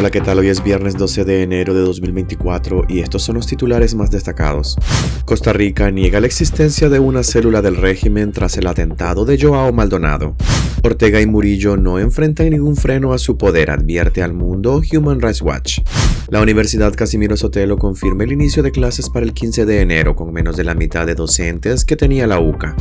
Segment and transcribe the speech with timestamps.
[0.00, 0.38] Hola, ¿qué tal?
[0.38, 4.78] Hoy es viernes 12 de enero de 2024 y estos son los titulares más destacados.
[5.26, 9.74] Costa Rica niega la existencia de una célula del régimen tras el atentado de Joao
[9.74, 10.36] Maldonado.
[10.82, 15.42] Ortega y Murillo no enfrentan ningún freno a su poder, advierte al mundo Human Rights
[15.42, 15.80] Watch.
[16.30, 20.32] La Universidad Casimiro Sotelo confirma el inicio de clases para el 15 de enero con
[20.32, 22.74] menos de la mitad de docentes que tenía la UCA.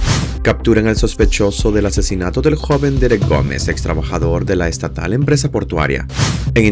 [0.43, 5.51] Capturan al sospechoso del asesinato del joven Derek Gómez, ex trabajador de la estatal empresa
[5.51, 6.07] portuaria.
[6.54, 6.63] En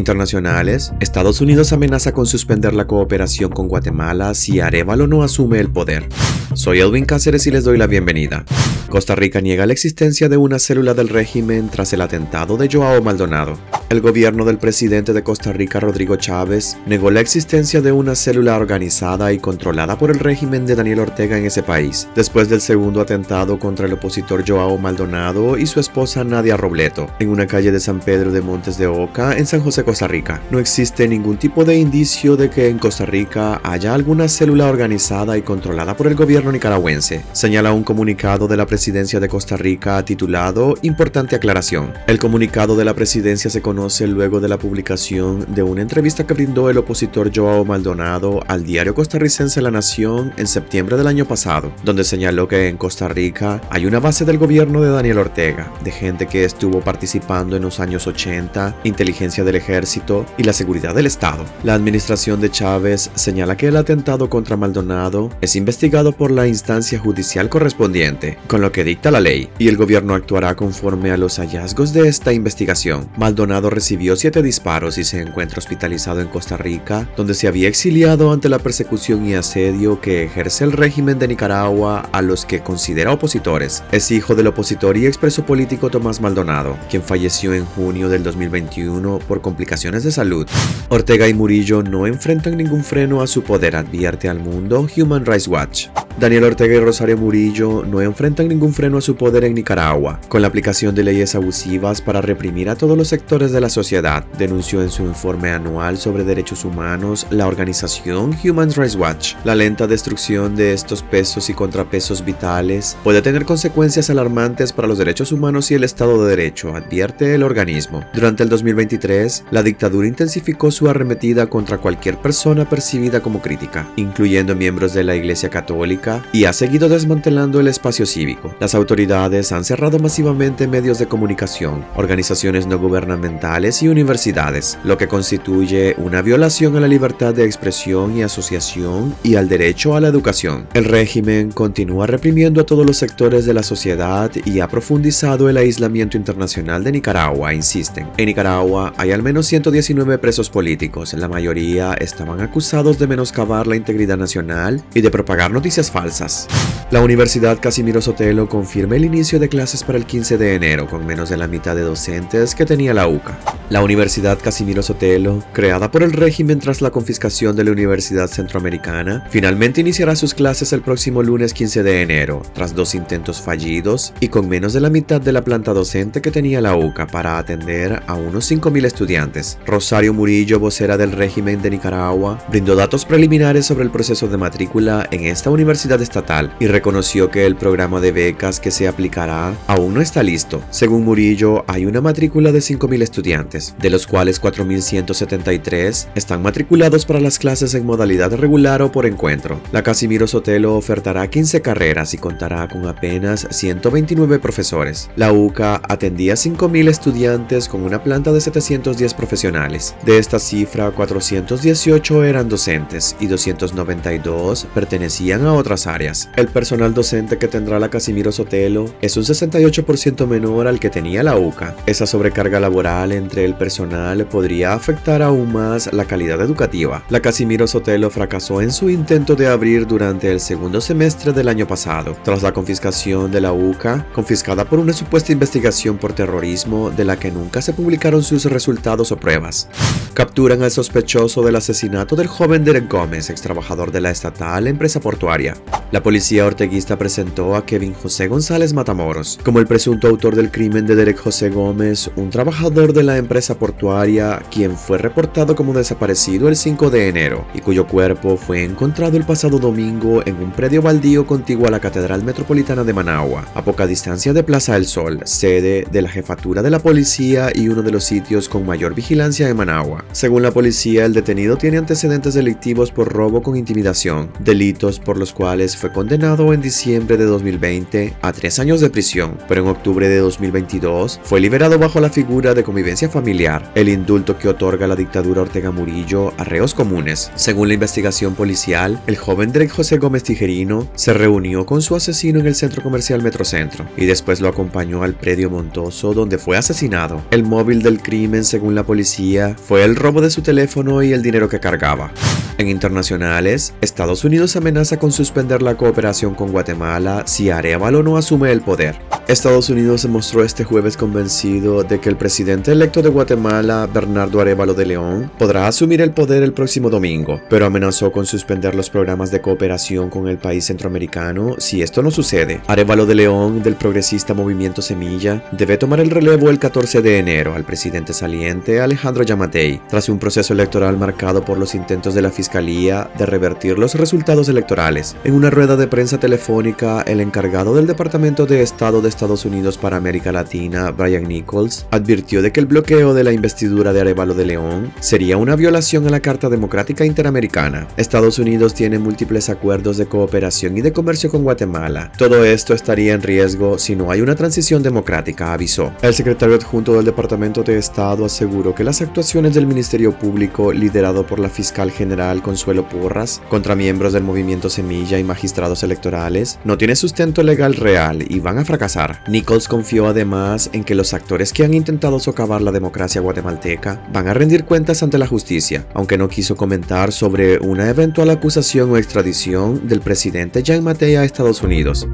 [1.00, 6.08] Estados Unidos amenaza con suspender la cooperación con Guatemala si Arevalo no asume el poder.
[6.54, 8.44] Soy Edwin Cáceres y les doy la bienvenida.
[8.88, 13.02] Costa Rica niega la existencia de una célula del régimen tras el atentado de Joao
[13.02, 13.58] Maldonado.
[13.90, 18.56] El gobierno del presidente de Costa Rica, Rodrigo Chávez, negó la existencia de una célula
[18.56, 23.00] organizada y controlada por el régimen de Daniel Ortega en ese país, después del segundo
[23.00, 27.80] atentado contra el opositor Joao Maldonado y su esposa Nadia Robleto, en una calle de
[27.80, 30.27] San Pedro de Montes de Oca, en San José, Costa Rica.
[30.50, 35.38] No existe ningún tipo de indicio de que en Costa Rica haya alguna célula organizada
[35.38, 40.04] y controlada por el gobierno nicaragüense, señala un comunicado de la presidencia de Costa Rica
[40.04, 41.92] titulado Importante aclaración.
[42.06, 46.34] El comunicado de la presidencia se conoce luego de la publicación de una entrevista que
[46.34, 51.72] brindó el opositor Joao Maldonado al diario costarricense La Nación en septiembre del año pasado,
[51.84, 55.90] donde señaló que en Costa Rica hay una base del gobierno de Daniel Ortega, de
[55.90, 61.06] gente que estuvo participando en los años 80, inteligencia del ejército y la seguridad del
[61.06, 61.44] Estado.
[61.62, 66.98] La administración de Chávez señala que el atentado contra Maldonado es investigado por la instancia
[66.98, 71.38] judicial correspondiente, con lo que dicta la ley, y el gobierno actuará conforme a los
[71.38, 73.08] hallazgos de esta investigación.
[73.16, 78.32] Maldonado recibió siete disparos y se encuentra hospitalizado en Costa Rica, donde se había exiliado
[78.32, 83.12] ante la persecución y asedio que ejerce el régimen de Nicaragua a los que considera
[83.12, 83.82] opositores.
[83.92, 89.18] Es hijo del opositor y expreso político Tomás Maldonado, quien falleció en junio del 2021
[89.20, 90.46] por complicaciones de salud.
[90.88, 95.48] Ortega y Murillo no enfrentan ningún freno a su poder, advierte al mundo Human Rights
[95.48, 95.88] Watch.
[96.18, 100.42] Daniel Ortega y Rosario Murillo no enfrentan ningún freno a su poder en Nicaragua, con
[100.42, 104.82] la aplicación de leyes abusivas para reprimir a todos los sectores de la sociedad, denunció
[104.82, 109.34] en su informe anual sobre derechos humanos la organización Human Rights Watch.
[109.44, 114.98] La lenta destrucción de estos pesos y contrapesos vitales puede tener consecuencias alarmantes para los
[114.98, 118.04] derechos humanos y el Estado de Derecho, advierte el organismo.
[118.12, 124.54] Durante el 2023, la dictadura intensificó su arremetida contra cualquier persona percibida como crítica, incluyendo
[124.54, 128.54] miembros de la Iglesia Católica, y ha seguido desmantelando el espacio cívico.
[128.60, 135.08] Las autoridades han cerrado masivamente medios de comunicación, organizaciones no gubernamentales y universidades, lo que
[135.08, 140.08] constituye una violación a la libertad de expresión y asociación y al derecho a la
[140.08, 140.66] educación.
[140.74, 145.56] El régimen continúa reprimiendo a todos los sectores de la sociedad y ha profundizado el
[145.56, 148.08] aislamiento internacional de Nicaragua, insisten.
[148.16, 149.46] En Nicaragua hay al menos
[149.82, 155.52] 119 presos políticos, la mayoría estaban acusados de menoscabar la integridad nacional y de propagar
[155.52, 156.48] noticias falsas.
[156.90, 161.06] La Universidad Casimiro Sotelo confirma el inicio de clases para el 15 de enero con
[161.06, 163.38] menos de la mitad de docentes que tenía la UCA.
[163.70, 169.26] La Universidad Casimiro Sotelo, creada por el régimen tras la confiscación de la Universidad Centroamericana,
[169.28, 174.28] finalmente iniciará sus clases el próximo lunes 15 de enero, tras dos intentos fallidos y
[174.28, 178.02] con menos de la mitad de la planta docente que tenía la UCA para atender
[178.06, 179.58] a unos 5.000 estudiantes.
[179.66, 185.06] Rosario Murillo, vocera del régimen de Nicaragua, brindó datos preliminares sobre el proceso de matrícula
[185.10, 189.92] en esta universidad estatal y reconoció que el programa de becas que se aplicará aún
[189.92, 190.62] no está listo.
[190.70, 197.20] Según Murillo, hay una matrícula de 5.000 estudiantes, de los cuales 4.173 están matriculados para
[197.20, 199.60] las clases en modalidad regular o por encuentro.
[199.72, 205.10] La Casimiro Sotelo ofertará 15 carreras y contará con apenas 129 profesores.
[205.16, 209.94] La UCA atendía 5.000 estudiantes con una planta de 710 profesionales.
[210.04, 216.30] De esta cifra, 418 eran docentes y 292 pertenecían a otras áreas.
[216.36, 221.22] El personal docente que tendrá la Casimiro Sotelo es un 68% menor al que tenía
[221.22, 221.74] la UCA.
[221.86, 227.02] Esa sobrecarga laboral entre el personal podría afectar aún más la calidad educativa.
[227.08, 231.66] La Casimiro Sotelo fracasó en su intento de abrir durante el segundo semestre del año
[231.66, 237.04] pasado, tras la confiscación de la UCA, confiscada por una supuesta investigación por terrorismo de
[237.04, 239.68] la que nunca se publicaron sus resultados o pruebas.
[240.14, 245.00] Capturan al sospechoso del asesinato del joven Derek Gómez, ex trabajador de la estatal empresa
[245.00, 245.54] portuaria.
[245.90, 250.86] La policía orteguista presentó a Kevin José González Matamoros como el presunto autor del crimen
[250.86, 256.48] de Derek José Gómez, un trabajador de la empresa portuaria, quien fue reportado como desaparecido
[256.48, 260.82] el 5 de enero y cuyo cuerpo fue encontrado el pasado domingo en un predio
[260.82, 265.20] baldío contiguo a la Catedral Metropolitana de Managua, a poca distancia de Plaza del Sol,
[265.24, 269.46] sede de la jefatura de la policía y uno de los sitios con mayor vigilancia
[269.46, 270.04] de Managua.
[270.12, 275.32] Según la policía, el detenido tiene antecedentes delictivos por robo con intimidación, delitos por los
[275.32, 280.08] cuales fue condenado en diciembre de 2020 a tres años de prisión, pero en octubre
[280.08, 284.96] de 2022 fue liberado bajo la figura de convivencia familiar, el indulto que otorga la
[284.96, 287.30] dictadura Ortega Murillo a reos comunes.
[287.34, 292.40] Según la investigación policial, el joven Drake José Gómez Tijerino se reunió con su asesino
[292.40, 297.22] en el centro comercial Metrocentro y después lo acompañó al predio Montoso donde fue asesinado.
[297.30, 301.22] El móvil del crimen, según la policía, fue el robo de su teléfono y el
[301.22, 302.10] dinero que cargaba.
[302.58, 308.50] En internacionales, Estados Unidos amenaza con suspender la cooperación con Guatemala si Arevalo no asume
[308.50, 308.96] el poder.
[309.28, 314.40] Estados Unidos se mostró este jueves convencido de que el presidente electo de Guatemala, Bernardo
[314.40, 318.90] Arevalo de León, podrá asumir el poder el próximo domingo, pero amenazó con suspender los
[318.90, 322.60] programas de cooperación con el país centroamericano si esto no sucede.
[322.66, 327.54] Arevalo de León, del progresista Movimiento Semilla, debe tomar el relevo el 14 de enero
[327.54, 332.30] al presidente saliente Alejandro Yamatei, tras un proceso electoral marcado por los intentos de la
[332.30, 335.16] Fiscalía de revertir los resultados electorales.
[335.22, 339.78] En una rueda de prensa telefónica, el encargado del Departamento de Estado de Estados Unidos
[339.78, 344.34] para América Latina, Brian Nichols, advirtió de que el bloqueo de la investidura de Arevalo
[344.34, 347.86] de León sería una violación a la Carta Democrática Interamericana.
[347.96, 352.10] Estados Unidos tiene múltiples acuerdos de cooperación y de comercio con Guatemala.
[352.18, 355.92] Todo esto estaría en riesgo si no hay una transición democrática, avisó.
[356.02, 361.26] El secretario adjunto del Departamento de Estado aseguró que las actuaciones del Ministerio Público, liderado
[361.26, 366.78] por la fiscal general Consuelo Porras, contra miembros del movimiento Semilla y magistrados electorales, no
[366.78, 369.22] tiene sustento legal real y van a fracasar.
[369.28, 374.28] Nichols confió además en que los actores que han intentado socavar la democracia guatemalteca van
[374.28, 378.96] a rendir cuentas ante la justicia, aunque no quiso comentar sobre una eventual acusación o
[378.96, 382.06] extradición del presidente Jean Matei a Estados Unidos.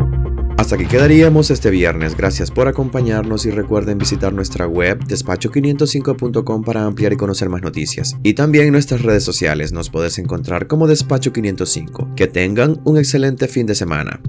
[0.57, 2.17] Hasta aquí quedaríamos este viernes.
[2.17, 8.17] Gracias por acompañarnos y recuerden visitar nuestra web despacho505.com para ampliar y conocer más noticias.
[8.23, 12.15] Y también nuestras redes sociales nos puedes encontrar como Despacho505.
[12.15, 14.21] Que tengan un excelente fin de semana.